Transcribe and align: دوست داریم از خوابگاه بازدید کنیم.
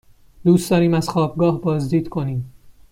دوست 0.45 0.69
داریم 0.71 0.93
از 0.93 1.09
خوابگاه 1.09 1.61
بازدید 1.61 2.09
کنیم. 2.09 2.53